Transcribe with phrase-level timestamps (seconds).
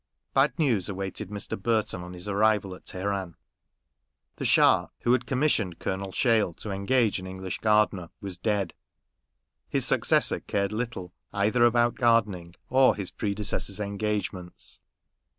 [0.33, 1.61] Bad news awaited Mr.
[1.61, 3.35] Burton on his arrival at Teheran.
[4.37, 8.73] The Schah, who had commis sioned Colonel Sheil to engage an English gardener, was dead.
[9.69, 14.79] His successor cared little either about gardening or his predecessor's engagements.